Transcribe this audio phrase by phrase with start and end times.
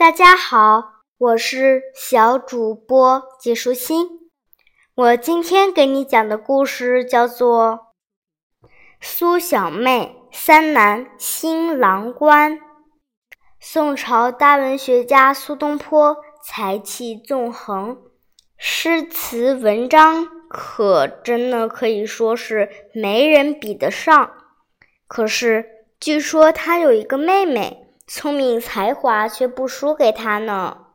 [0.00, 4.30] 大家好，我是小主播季舒心。
[4.94, 7.80] 我今天给你讲的故事叫做
[8.98, 12.52] 《苏小妹三男新郎官》。
[13.60, 17.98] 宋朝大文学家苏东坡才气纵横，
[18.56, 24.30] 诗词文章可真的可以说是没人比得上。
[25.06, 25.66] 可是
[26.00, 27.79] 据说他有一个妹妹。
[28.12, 30.86] 聪明才华却不输给他呢。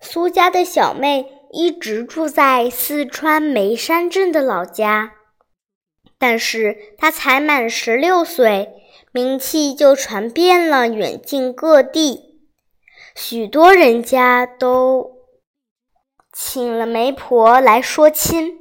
[0.00, 5.12] 苏家的小妹一直住在四川眉山镇的老家，
[6.18, 12.40] 但是她才满十六岁，名气就传遍了远近各地，
[13.14, 15.18] 许多人家都
[16.32, 18.58] 请了媒婆来说亲。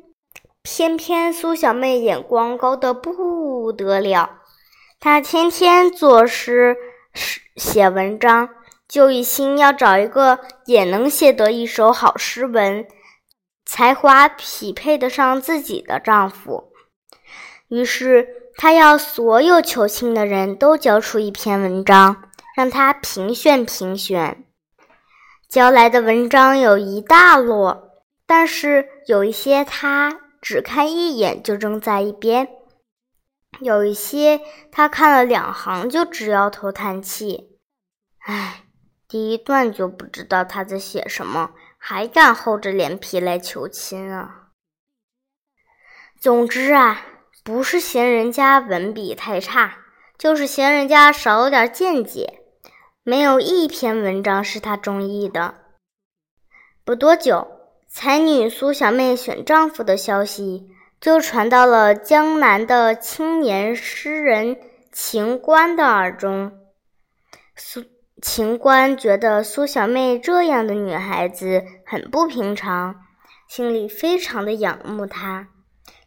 [0.62, 4.42] 偏偏苏小妹眼光高得不得了，
[5.00, 6.78] 她天天作诗。
[7.56, 8.50] 写文章
[8.88, 12.86] 就一心要找一个也能写得一手好诗文、
[13.66, 16.72] 才华匹配得上自己的丈夫。
[17.70, 18.28] 于是，
[18.58, 22.24] 她要所有求亲的人都交出一篇文章，
[22.56, 24.44] 让他评选评选。
[25.48, 27.78] 交来的文章有一大摞，
[28.26, 32.48] 但是有一些他只看一眼就扔在一边。
[33.62, 37.60] 有一些，他看了两行就直摇头叹气。
[38.20, 38.64] 唉，
[39.08, 44.50] 第一段就不知道他在写什么，还敢厚着脸皮来求亲啊！
[46.20, 47.06] 总之啊，
[47.44, 49.78] 不是嫌人家文笔太差，
[50.18, 52.42] 就是嫌人家少了点见解，
[53.04, 55.56] 没有一篇文章是他中意的。
[56.84, 57.48] 不多久，
[57.88, 60.68] 才女苏小妹选丈夫的消息。
[61.02, 64.56] 就传到了江南的青年诗人
[64.92, 66.52] 秦观的耳中。
[67.56, 67.84] 苏
[68.22, 72.98] 秦观觉得苏小妹这样的女孩子很不平常，
[73.48, 75.48] 心里非常的仰慕她，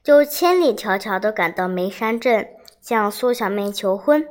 [0.01, 2.47] 就千里迢迢的赶到眉山镇
[2.81, 4.29] 向苏小妹求婚，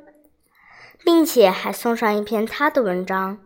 [1.04, 3.40] 并且还送上一篇他的文章。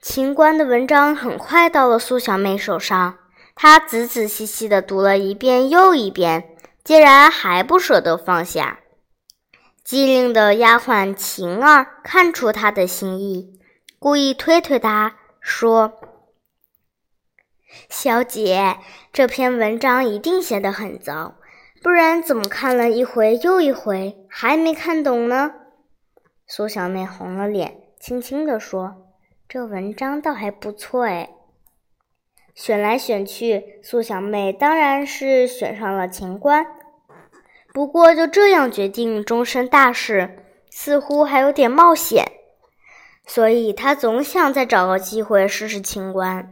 [0.00, 3.18] 秦观的文章很快到了苏小妹手上。
[3.60, 6.54] 他仔仔细细地读了一遍又一遍，
[6.84, 8.78] 竟然还不舍得放下。
[9.82, 13.58] 机灵的丫鬟晴儿看出他的心意，
[13.98, 15.94] 故意推推他说
[17.90, 18.76] ：“小姐，
[19.12, 21.34] 这篇文章一定写得很糟，
[21.82, 25.52] 不然怎么看了一回又一回还没看懂呢？”
[26.46, 28.94] 苏小妹红了脸，轻轻地说
[29.48, 31.30] ：“这文章倒还不错，哎。”
[32.60, 36.66] 选来选去，苏小妹当然是选上了秦观。
[37.72, 42.32] 不过就这样决定终身大事，似乎还有点冒险，
[43.24, 46.50] 所以她总想再找个机会试试清官。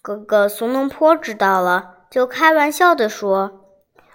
[0.00, 3.64] 哥哥苏东坡知道了，就开玩笑地说：“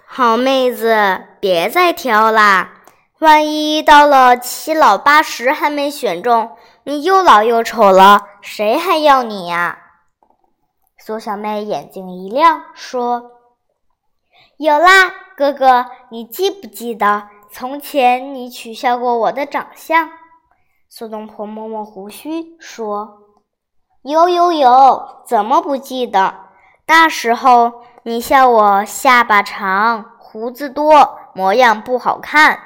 [0.07, 0.95] 好妹子，
[1.41, 2.83] 别再挑啦，
[3.19, 6.51] 万一到了七老八十还没选中，
[6.85, 9.79] 你又老又丑了，谁还要你呀？”
[11.07, 13.31] 苏小妹眼睛一亮，说
[14.59, 20.09] ：“有啦，哥哥，你记不记得从前你取笑过我的长相？”
[20.91, 23.19] 苏东坡摸摸胡须，说
[24.03, 26.39] ：“有有有，怎么不记得？
[26.87, 32.59] 那时候你笑我下巴长，胡子多，模样不好看，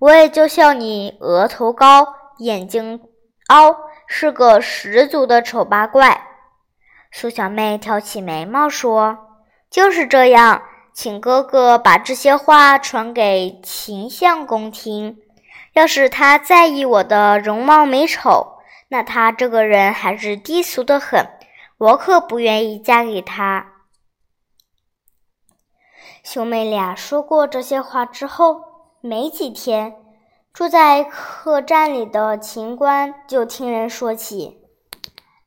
[0.00, 2.08] 我也就笑你额头高，
[2.40, 3.00] 眼睛
[3.46, 3.74] 凹，
[4.06, 6.24] 是个十足的丑八怪。”
[7.18, 9.40] 苏小妹挑起眉毛说
[9.72, 10.60] ：“就是这样，
[10.92, 15.16] 请哥哥把这些话传给秦相公听。
[15.72, 21.26] 要是他在意我的容貌美丑，那他这个人还是低俗的很，
[21.78, 23.72] 我可不愿意嫁给他。”
[26.22, 28.60] 兄妹俩说过这些话之后，
[29.00, 29.96] 没几天，
[30.52, 34.58] 住在客栈里的秦观就听人说起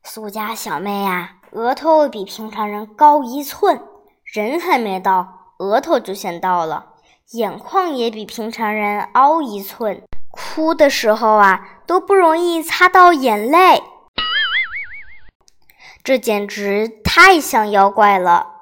[0.04, 1.36] 苏家小妹呀。
[1.51, 3.81] 额头比平常人高一寸，
[4.24, 6.94] 人还没到，额头就先到了。
[7.31, 13.81] 眼眶也比平常人凹一寸，哭的时候啊都不容易擦到眼泪。
[16.04, 18.56] 这简直太像妖怪了。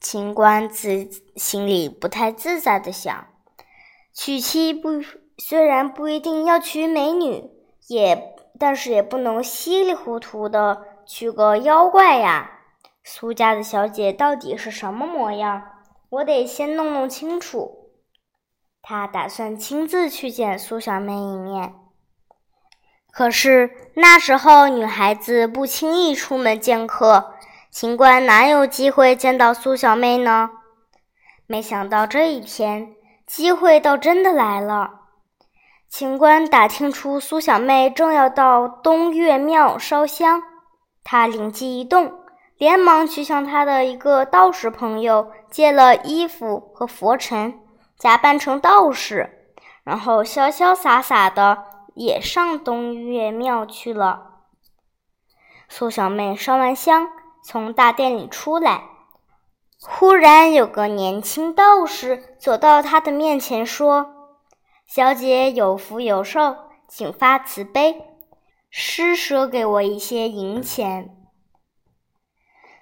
[0.00, 3.26] 秦观自心里不太自在的想：
[4.12, 5.00] 娶妻不
[5.38, 7.50] 虽然不一定要娶美女，
[7.88, 10.82] 也但是也不能稀里糊涂的。
[11.06, 12.50] 娶个妖怪呀！
[13.02, 15.62] 苏家的小姐到底是什么模样？
[16.10, 17.90] 我得先弄弄清楚。
[18.80, 21.74] 他打算亲自去见苏小妹一面。
[23.10, 27.34] 可是那时候女孩子不轻易出门见客，
[27.70, 30.50] 秦观哪有机会见到苏小妹呢？
[31.46, 32.94] 没想到这一天，
[33.26, 35.02] 机会倒真的来了。
[35.88, 40.42] 秦观打听出苏小妹正要到东岳庙烧香，
[41.04, 42.14] 他灵机一动，
[42.56, 47.60] 连忙去向他的一个道士朋友借了衣服和佛尘，
[47.98, 49.52] 假扮成道士，
[49.84, 51.64] 然后潇潇洒洒的
[51.94, 54.30] 也上东岳庙去了。
[55.68, 57.08] 苏小妹烧完香，
[57.44, 58.84] 从大殿里出来，
[59.82, 64.10] 忽然有个年轻道士走到她的面前说。
[64.86, 68.13] 小姐有福有寿，请发慈悲，
[68.76, 71.14] 施舍给我一些银钱。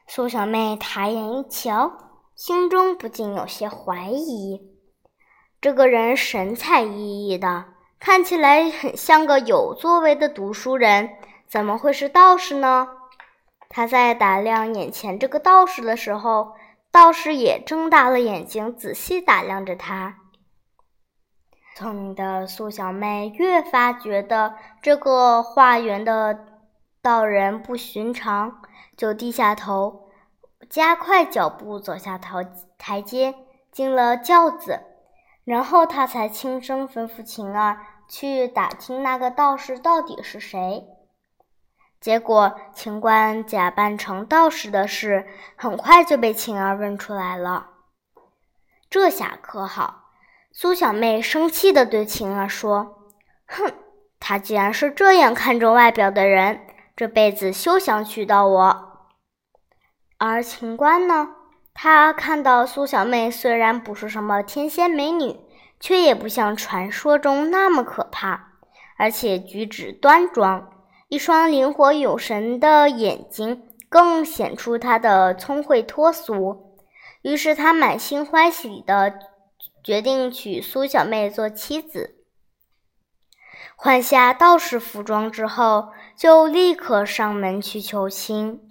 [0.06, 1.92] 苏小妹抬眼一瞧，
[2.34, 4.62] 心中不禁有些怀疑：
[5.60, 7.66] 这个人神采奕奕的，
[8.00, 11.10] 看起来很像个有作为的读书人，
[11.46, 12.88] 怎么会是道士呢？
[13.68, 16.54] 她在打量眼前这个道士的时候，
[16.90, 20.21] 道士也睁大了眼睛，仔细打量着她。
[21.74, 26.38] 聪明的苏小妹越发觉得这个化缘的
[27.00, 28.60] 道人不寻常，
[28.96, 30.10] 就低下头，
[30.68, 32.46] 加快脚步走下台
[32.76, 33.34] 台阶，
[33.70, 34.80] 进了轿子。
[35.44, 40.86] 然后她才轻声吩咐晴儿去打听那个道士到底是谁。
[41.98, 45.26] 结果，秦观假扮成道士的事，
[45.56, 47.70] 很快就被晴儿问出来了。
[48.90, 50.01] 这下可好。
[50.54, 53.08] 苏小妹生气地对晴儿说
[53.48, 53.72] ：“哼，
[54.20, 56.60] 他既然是这样看重外表的人，
[56.94, 58.88] 这辈子休想娶到我。”
[60.18, 61.30] 而秦观呢，
[61.72, 65.40] 他看到苏小妹虽然不是什么天仙美女，
[65.80, 68.52] 却也不像传说中那么可怕，
[68.98, 70.70] 而且举止端庄，
[71.08, 76.76] 一双灵活有神的眼睛更显出她的聪慧脱俗。
[77.22, 79.31] 于是他满心欢喜的。
[79.82, 82.24] 决定娶苏小妹做妻子，
[83.74, 88.68] 换下道士服装之后，就立刻上门去求亲。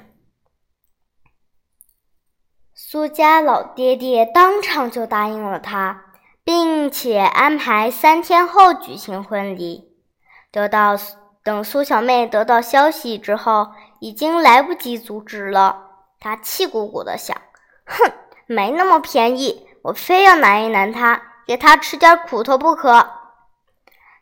[2.74, 6.06] 苏家老爹爹当场就答应了他，
[6.44, 9.94] 并且安排三天后举行婚礼。
[10.50, 10.98] 得到
[11.44, 15.90] 等苏小妹得到消息之后，已经来不及阻止了。
[16.20, 17.36] 他气鼓鼓的想
[17.86, 18.12] ：“哼，
[18.46, 23.10] 没那么便宜。”我非要难一难他，给他吃点苦头不可。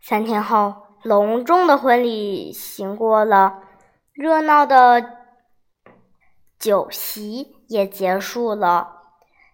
[0.01, 0.73] 三天后，
[1.03, 3.59] 隆重的婚礼行过了，
[4.13, 5.17] 热闹的
[6.57, 8.95] 酒席也结束了。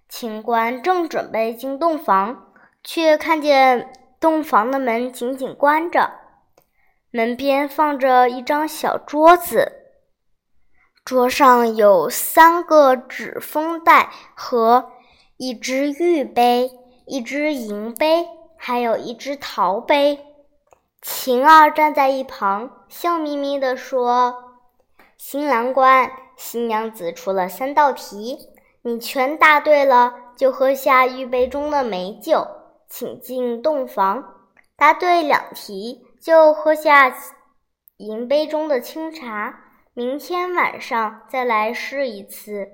[0.07, 2.51] 清官正准备进洞房，
[2.83, 6.11] 却看见洞房的门紧紧关着，
[7.09, 9.71] 门边放着一张小桌子，
[11.03, 14.91] 桌上有三个纸封袋和。
[15.37, 16.71] 一只玉杯，
[17.05, 20.17] 一只银杯，还有一只陶杯。
[21.01, 24.55] 晴儿站在一旁，笑眯眯地说
[25.19, 28.47] ：“新郎官，新娘子出了三道题，
[28.81, 32.47] 你全答对了，就喝下玉杯中的美酒，
[32.87, 34.23] 请进洞房；
[34.77, 37.13] 答对两题，就喝下
[37.97, 39.59] 银杯中的清茶。
[39.93, 42.69] 明天晚上再来试一次。”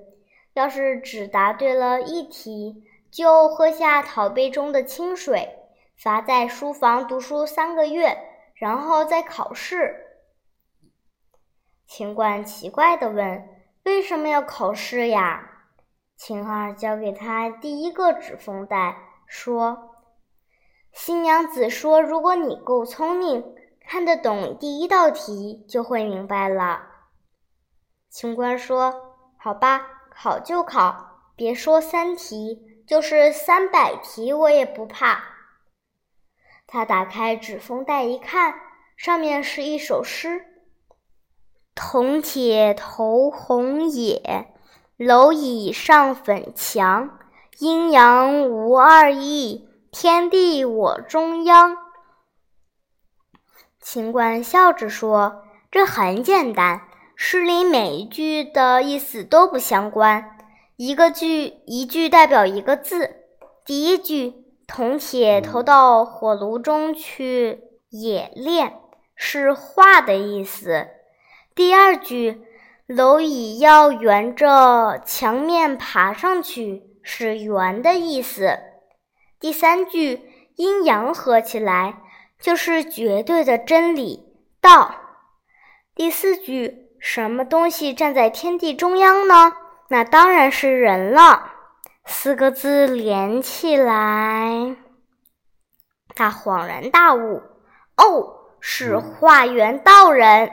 [0.54, 5.56] 要是只答对了一题，就喝下陶杯中的清水，
[5.96, 8.18] 罚在书房读书三个月，
[8.54, 9.96] 然后再考试。
[11.86, 13.48] 秦观奇怪地问
[13.84, 15.50] ：“为什么要考试呀？”
[16.16, 19.96] 秦二交给他第一个纸封袋，说
[20.92, 26.82] ：“新娘子说，如果你够聪明，看得懂第一道题，就会明白了。”
[28.08, 35.24] 秦观说：“好吧。”考就考，别说三题，就是三百题我也不怕。
[36.66, 38.54] 他打开纸封袋一看，
[38.96, 40.44] 上面是一首诗
[41.74, 44.52] ：“铜铁头红也，
[44.96, 47.18] 蝼蚁上粉墙。
[47.58, 51.76] 阴阳无二意，天地我中央。”
[53.80, 60.38] 清官笑着说：“这很简单。”诗里每一句的意思都不相关，
[60.76, 63.16] 一个句一句代表一个字。
[63.64, 64.34] 第一句
[64.66, 68.74] “铜铁投到火炉中去冶炼”
[69.14, 70.88] 是化的意思；
[71.54, 72.42] 第二句
[72.88, 78.58] “蝼蚁要沿着墙面爬上去”是圆的意思；
[79.38, 80.22] 第三句
[80.56, 82.02] “阴阳合起来”
[82.40, 84.24] 就是绝对的真理
[84.60, 84.96] 道。
[85.94, 89.52] 第四句，什么东西站在天地中央呢？
[89.88, 91.50] 那当然是人了。
[92.06, 94.76] 四个字连起来，
[96.14, 97.42] 他恍然大悟：
[97.96, 100.52] 哦，是化缘道人。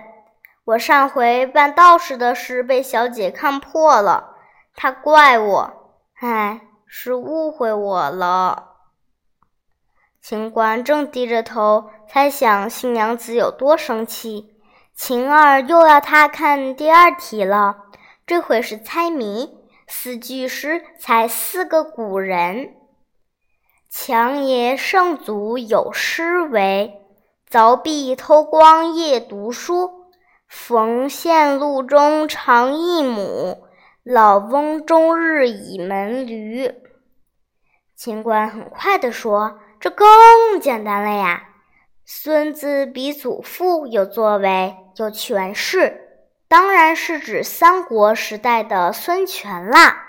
[0.65, 4.35] 我上回办道士的事被小姐看破了，
[4.75, 8.69] 她怪我，唉，是误会我了。
[10.19, 14.55] 秦观正低着头猜想新娘子有多生气。
[15.01, 17.85] 晴儿又要他看第二题了，
[18.27, 19.57] 这回是猜谜。
[19.87, 22.75] 四句诗，猜四个古人。
[23.89, 27.01] 强爷圣祖有诗为：
[27.49, 30.11] 凿壁偷光夜读书，
[30.49, 33.63] 逢线路中长一亩。
[34.03, 36.73] 老翁终日倚门驴。
[37.95, 40.07] 秦观很快地说：“这更
[40.59, 41.48] 简单了呀！
[42.11, 50.07] 孙子比祖父有作为。”有权势，当然是指三国时代的孙权啦。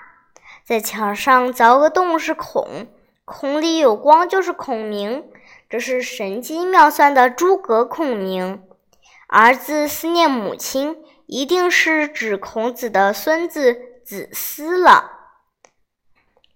[0.65, 2.89] 在墙上凿个洞是孔，
[3.25, 5.31] 孔里有光就是孔明，
[5.69, 8.65] 这是神机妙算的诸葛孔明。
[9.29, 15.13] 儿子思念母亲，一定是指孔子的孙子子思了。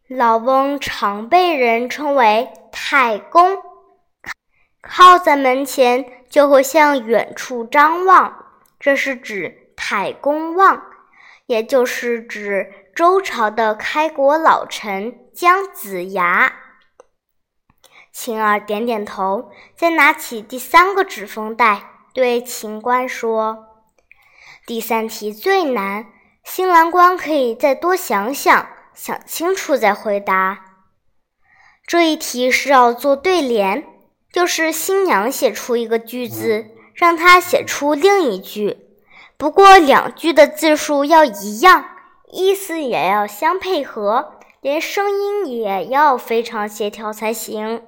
[0.08, 3.58] 老翁常被人称为太公。
[4.88, 8.44] 靠在门前，就会向远处张望，
[8.78, 10.82] 这是指太公望，
[11.46, 16.52] 也就是指周朝的开国老臣姜子牙。
[18.12, 23.66] 晴儿点点头，再拿起第三个纸风袋，对秦观说
[24.66, 26.06] ：“第三题最难，
[26.44, 30.64] 新郎官可以再多想想，想清楚再回答。
[31.86, 33.84] 这一题是要做对联。”
[34.34, 38.78] 就是新娘写出一个句子，让他写出另一句，
[39.36, 41.84] 不过两句的字数要一样，
[42.32, 47.84] 意思也要相配合，连声音也要非常协调才行。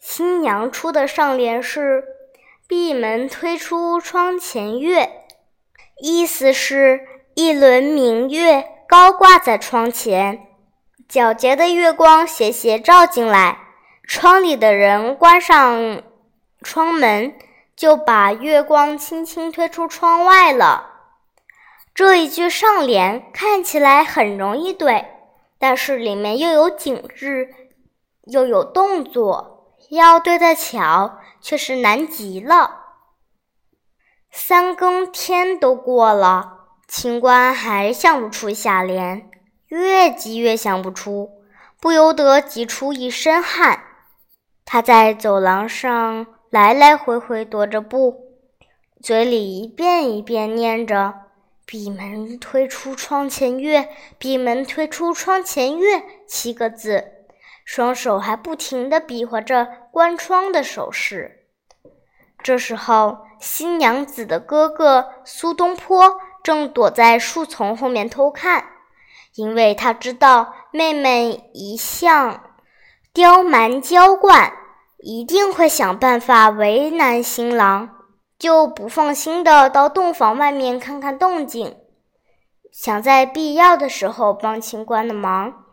[0.00, 2.02] 新娘出的上联是
[2.66, 5.08] “闭门推出窗前月”，
[6.02, 7.02] 意思是
[7.36, 10.48] 一轮明月高挂在窗前，
[11.08, 13.67] 皎洁的月光斜斜照进来。
[14.08, 16.02] 窗里的人关上
[16.62, 17.34] 窗门，
[17.76, 20.94] 就把月光轻轻推出窗外了。
[21.94, 25.04] 这一句上联看起来很容易对，
[25.58, 27.54] 但是里面又有景致，
[28.24, 32.86] 又有动作，要对得巧却是难极了。
[34.30, 39.28] 三更天都过了，清官还想不出下联，
[39.66, 41.30] 越急越想不出，
[41.78, 43.84] 不由得急出一身汗。
[44.70, 48.36] 他在走廊上来来回回踱着步，
[49.02, 51.14] 嘴里一遍一遍念着
[51.64, 57.02] “闭门推出窗前月，闭门推出窗前月”七个字，
[57.64, 61.46] 双手还不停地比划着关窗的手势。
[62.42, 68.66] 这时候，新娘子的哥哥苏东坡正躲在树丛后面偷看，
[69.34, 72.44] 因为他知道妹妹一向。
[73.14, 74.52] 刁蛮娇惯，
[75.00, 77.90] 一定会想办法为难新郎，
[78.38, 81.76] 就不放心的到洞房外面看看动静，
[82.72, 85.64] 想在必要的时候帮秦观的忙。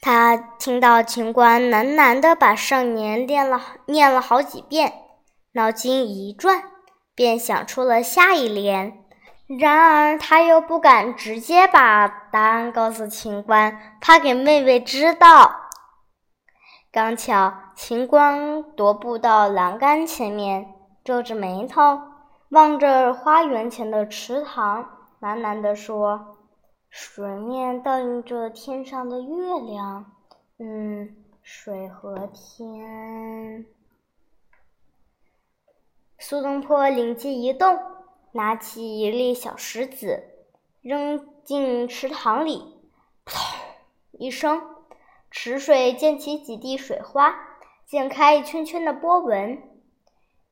[0.00, 4.92] 他听到秦观喃喃的把上联念了念了好几遍，
[5.52, 6.64] 脑筋一转，
[7.14, 8.98] 便想出了下一联。
[9.60, 15.70] 然而他又不敢直接把答案告诉秦观，怕给妹妹知道。
[16.90, 22.00] 刚巧秦观踱步到栏杆前面，皱着眉头
[22.50, 24.84] 望着花园前的池塘，
[25.20, 26.36] 喃喃地说
[26.90, 30.12] ：“水面倒映着天上的月亮，
[30.58, 33.66] 嗯，水和天。”
[36.18, 37.78] 苏东坡灵机一动，
[38.32, 40.22] 拿起一粒小石子，
[40.82, 42.80] 扔进池塘里，
[43.24, 43.56] 砰
[44.12, 44.62] 一声。
[45.30, 47.34] 池水溅起几滴水花，
[47.92, 49.62] 溅开一圈圈的波纹。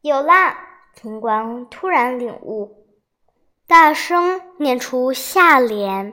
[0.02, 0.58] 有啦！
[0.94, 2.84] 秦观突然领悟，
[3.66, 6.12] 大声念出下联：“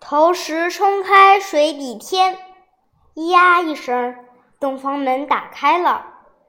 [0.00, 2.38] 投石冲开水底天。”
[3.14, 4.16] 咿呀一声，
[4.58, 6.06] 洞房门打开了，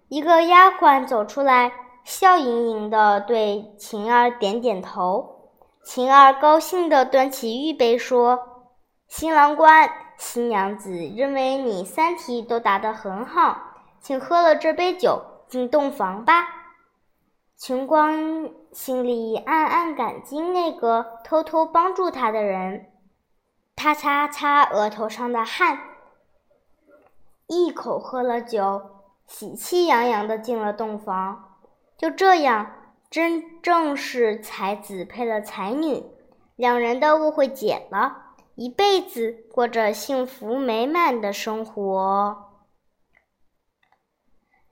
[0.07, 1.73] 一个丫鬟走出来，
[2.05, 5.51] 笑盈盈地对晴儿点点头。
[5.83, 8.39] 晴儿高兴地端起玉杯说
[9.09, 16.47] ：“新郎官。”新娘子认为你三题都答得很好，请喝了这杯酒进洞房吧。
[17.55, 22.91] 秦光心里暗暗感激那个偷偷帮助他的人。
[23.75, 25.79] 他擦擦额头上的汗，
[27.47, 28.81] 一口喝了酒，
[29.27, 31.59] 喜气洋洋地进了洞房。
[31.95, 32.71] 就这样，
[33.09, 36.03] 真正是才子配了才女，
[36.55, 38.26] 两人的误会解了，
[38.57, 42.55] 一辈子过着幸福美满的生活。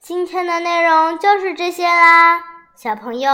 [0.00, 2.42] 今天的内容就是这些啦。
[2.74, 3.30] 小朋友，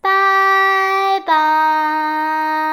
[0.00, 2.67] 拜拜。